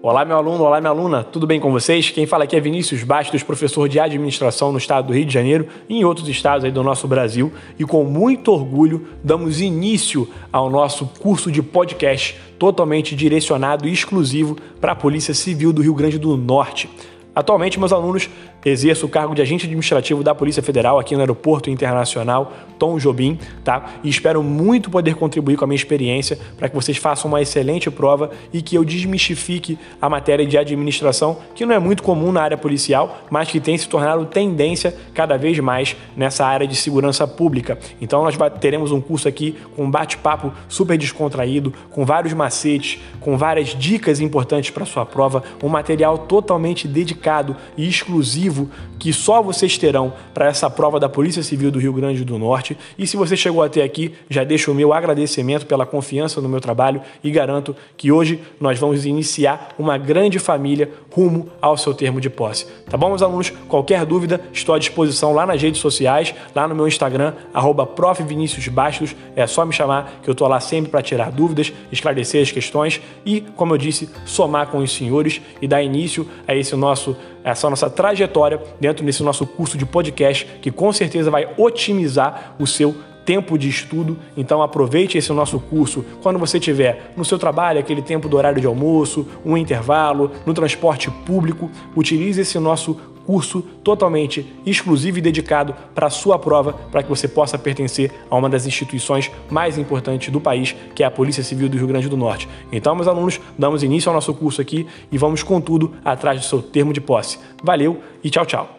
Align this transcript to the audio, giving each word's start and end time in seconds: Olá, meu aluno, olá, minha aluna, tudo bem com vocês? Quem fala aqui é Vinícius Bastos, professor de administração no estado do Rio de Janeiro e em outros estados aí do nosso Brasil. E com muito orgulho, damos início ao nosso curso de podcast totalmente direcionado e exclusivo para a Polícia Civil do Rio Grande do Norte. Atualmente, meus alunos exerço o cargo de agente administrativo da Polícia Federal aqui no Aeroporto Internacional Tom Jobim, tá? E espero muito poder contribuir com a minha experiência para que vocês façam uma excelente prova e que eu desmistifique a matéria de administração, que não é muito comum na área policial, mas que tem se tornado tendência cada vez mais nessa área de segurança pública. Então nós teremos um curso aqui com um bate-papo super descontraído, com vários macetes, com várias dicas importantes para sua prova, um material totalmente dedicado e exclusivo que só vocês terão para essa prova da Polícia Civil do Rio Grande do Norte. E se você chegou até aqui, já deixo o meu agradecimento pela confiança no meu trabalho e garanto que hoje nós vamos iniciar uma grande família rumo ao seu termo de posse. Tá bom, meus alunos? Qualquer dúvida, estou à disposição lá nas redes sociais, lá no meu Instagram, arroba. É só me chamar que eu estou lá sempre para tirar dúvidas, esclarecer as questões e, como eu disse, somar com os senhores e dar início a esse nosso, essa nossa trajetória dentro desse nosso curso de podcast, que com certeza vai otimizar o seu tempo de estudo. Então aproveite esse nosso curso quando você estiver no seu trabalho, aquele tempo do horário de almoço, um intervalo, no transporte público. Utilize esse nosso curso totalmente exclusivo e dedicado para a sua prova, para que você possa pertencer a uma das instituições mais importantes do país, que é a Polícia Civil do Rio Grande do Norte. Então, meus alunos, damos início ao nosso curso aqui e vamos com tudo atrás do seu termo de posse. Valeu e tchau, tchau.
Olá, 0.00 0.24
meu 0.24 0.36
aluno, 0.36 0.62
olá, 0.62 0.80
minha 0.80 0.90
aluna, 0.90 1.24
tudo 1.24 1.44
bem 1.44 1.58
com 1.58 1.72
vocês? 1.72 2.08
Quem 2.10 2.24
fala 2.24 2.44
aqui 2.44 2.54
é 2.54 2.60
Vinícius 2.60 3.02
Bastos, 3.02 3.42
professor 3.42 3.88
de 3.88 3.98
administração 3.98 4.70
no 4.70 4.78
estado 4.78 5.08
do 5.08 5.12
Rio 5.12 5.24
de 5.24 5.34
Janeiro 5.34 5.66
e 5.88 5.98
em 5.98 6.04
outros 6.04 6.28
estados 6.28 6.64
aí 6.64 6.70
do 6.70 6.84
nosso 6.84 7.08
Brasil. 7.08 7.52
E 7.76 7.84
com 7.84 8.04
muito 8.04 8.52
orgulho, 8.52 9.08
damos 9.24 9.60
início 9.60 10.28
ao 10.52 10.70
nosso 10.70 11.04
curso 11.18 11.50
de 11.50 11.60
podcast 11.62 12.40
totalmente 12.60 13.16
direcionado 13.16 13.88
e 13.88 13.92
exclusivo 13.92 14.56
para 14.80 14.92
a 14.92 14.96
Polícia 14.96 15.34
Civil 15.34 15.72
do 15.72 15.82
Rio 15.82 15.94
Grande 15.94 16.16
do 16.16 16.36
Norte. 16.36 16.88
Atualmente, 17.38 17.78
meus 17.78 17.92
alunos 17.92 18.28
exerço 18.64 19.06
o 19.06 19.08
cargo 19.08 19.32
de 19.32 19.40
agente 19.40 19.64
administrativo 19.64 20.24
da 20.24 20.34
Polícia 20.34 20.60
Federal 20.60 20.98
aqui 20.98 21.14
no 21.14 21.20
Aeroporto 21.20 21.70
Internacional 21.70 22.52
Tom 22.80 22.98
Jobim, 22.98 23.38
tá? 23.62 23.94
E 24.02 24.08
espero 24.08 24.42
muito 24.42 24.90
poder 24.90 25.14
contribuir 25.14 25.56
com 25.56 25.64
a 25.64 25.68
minha 25.68 25.76
experiência 25.76 26.36
para 26.56 26.68
que 26.68 26.74
vocês 26.74 26.96
façam 26.96 27.28
uma 27.28 27.40
excelente 27.40 27.92
prova 27.92 28.32
e 28.52 28.60
que 28.60 28.74
eu 28.74 28.84
desmistifique 28.84 29.78
a 30.02 30.10
matéria 30.10 30.44
de 30.44 30.58
administração, 30.58 31.38
que 31.54 31.64
não 31.64 31.76
é 31.76 31.78
muito 31.78 32.02
comum 32.02 32.32
na 32.32 32.42
área 32.42 32.56
policial, 32.56 33.20
mas 33.30 33.48
que 33.48 33.60
tem 33.60 33.78
se 33.78 33.88
tornado 33.88 34.26
tendência 34.26 34.92
cada 35.14 35.36
vez 35.36 35.56
mais 35.60 35.94
nessa 36.16 36.44
área 36.44 36.66
de 36.66 36.74
segurança 36.74 37.24
pública. 37.24 37.78
Então 38.00 38.24
nós 38.24 38.36
teremos 38.60 38.90
um 38.90 39.00
curso 39.00 39.28
aqui 39.28 39.56
com 39.76 39.84
um 39.84 39.90
bate-papo 39.90 40.52
super 40.68 40.98
descontraído, 40.98 41.72
com 41.90 42.04
vários 42.04 42.32
macetes, 42.32 43.00
com 43.20 43.38
várias 43.38 43.68
dicas 43.68 44.20
importantes 44.20 44.70
para 44.70 44.84
sua 44.84 45.06
prova, 45.06 45.44
um 45.62 45.68
material 45.68 46.18
totalmente 46.18 46.88
dedicado 46.88 47.27
e 47.76 47.88
exclusivo 47.88 48.70
que 48.98 49.12
só 49.12 49.40
vocês 49.40 49.78
terão 49.78 50.12
para 50.34 50.46
essa 50.46 50.68
prova 50.68 50.98
da 50.98 51.08
Polícia 51.08 51.42
Civil 51.42 51.70
do 51.70 51.78
Rio 51.78 51.92
Grande 51.92 52.24
do 52.24 52.38
Norte. 52.38 52.76
E 52.98 53.06
se 53.06 53.16
você 53.16 53.36
chegou 53.36 53.62
até 53.62 53.82
aqui, 53.82 54.14
já 54.28 54.42
deixo 54.44 54.72
o 54.72 54.74
meu 54.74 54.92
agradecimento 54.92 55.66
pela 55.66 55.86
confiança 55.86 56.40
no 56.40 56.48
meu 56.48 56.60
trabalho 56.60 57.00
e 57.22 57.30
garanto 57.30 57.76
que 57.96 58.10
hoje 58.10 58.40
nós 58.60 58.78
vamos 58.78 59.06
iniciar 59.06 59.74
uma 59.78 59.96
grande 59.96 60.38
família 60.38 60.90
rumo 61.12 61.48
ao 61.60 61.76
seu 61.76 61.94
termo 61.94 62.20
de 62.20 62.30
posse. 62.30 62.66
Tá 62.88 62.96
bom, 62.96 63.08
meus 63.08 63.22
alunos? 63.22 63.50
Qualquer 63.68 64.04
dúvida, 64.04 64.40
estou 64.52 64.74
à 64.74 64.78
disposição 64.78 65.32
lá 65.32 65.44
nas 65.44 65.60
redes 65.60 65.80
sociais, 65.80 66.34
lá 66.54 66.68
no 66.68 66.74
meu 66.74 66.86
Instagram, 66.86 67.34
arroba. 67.52 67.88
É 69.34 69.46
só 69.46 69.64
me 69.64 69.72
chamar 69.72 70.20
que 70.22 70.30
eu 70.30 70.32
estou 70.32 70.46
lá 70.46 70.60
sempre 70.60 70.90
para 70.90 71.02
tirar 71.02 71.30
dúvidas, 71.30 71.72
esclarecer 71.90 72.42
as 72.42 72.52
questões 72.52 73.00
e, 73.26 73.40
como 73.56 73.74
eu 73.74 73.78
disse, 73.78 74.08
somar 74.24 74.68
com 74.68 74.78
os 74.78 74.92
senhores 74.92 75.40
e 75.60 75.66
dar 75.66 75.82
início 75.82 76.28
a 76.46 76.54
esse 76.54 76.74
nosso, 76.76 77.16
essa 77.44 77.68
nossa 77.68 77.88
trajetória 77.88 78.60
dentro 78.80 79.04
desse 79.04 79.22
nosso 79.22 79.46
curso 79.46 79.76
de 79.76 79.86
podcast, 79.86 80.44
que 80.60 80.70
com 80.70 80.92
certeza 80.92 81.30
vai 81.30 81.48
otimizar 81.56 82.54
o 82.58 82.66
seu 82.66 82.94
tempo 83.28 83.58
de 83.58 83.68
estudo. 83.68 84.16
Então 84.34 84.62
aproveite 84.62 85.18
esse 85.18 85.30
nosso 85.34 85.60
curso 85.60 86.02
quando 86.22 86.38
você 86.38 86.56
estiver 86.56 87.12
no 87.14 87.26
seu 87.26 87.38
trabalho, 87.38 87.78
aquele 87.78 88.00
tempo 88.00 88.26
do 88.26 88.38
horário 88.38 88.58
de 88.58 88.66
almoço, 88.66 89.28
um 89.44 89.54
intervalo, 89.54 90.30
no 90.46 90.54
transporte 90.54 91.10
público. 91.10 91.70
Utilize 91.94 92.40
esse 92.40 92.58
nosso 92.58 92.98
curso 93.28 93.60
totalmente 93.84 94.50
exclusivo 94.64 95.18
e 95.18 95.20
dedicado 95.20 95.74
para 95.94 96.06
a 96.06 96.10
sua 96.10 96.38
prova, 96.38 96.72
para 96.72 97.02
que 97.02 97.10
você 97.10 97.28
possa 97.28 97.58
pertencer 97.58 98.10
a 98.30 98.34
uma 98.34 98.48
das 98.48 98.66
instituições 98.66 99.30
mais 99.50 99.76
importantes 99.76 100.32
do 100.32 100.40
país, 100.40 100.74
que 100.94 101.02
é 101.02 101.06
a 101.06 101.10
Polícia 101.10 101.44
Civil 101.44 101.68
do 101.68 101.76
Rio 101.76 101.86
Grande 101.86 102.08
do 102.08 102.16
Norte. 102.16 102.48
Então, 102.72 102.94
meus 102.94 103.06
alunos, 103.06 103.38
damos 103.58 103.82
início 103.82 104.08
ao 104.08 104.14
nosso 104.14 104.32
curso 104.32 104.62
aqui 104.62 104.86
e 105.12 105.18
vamos 105.18 105.42
com 105.42 105.60
tudo 105.60 105.92
atrás 106.02 106.40
do 106.40 106.46
seu 106.46 106.62
termo 106.62 106.90
de 106.90 107.02
posse. 107.02 107.38
Valeu 107.62 108.00
e 108.24 108.30
tchau, 108.30 108.46
tchau. 108.46 108.77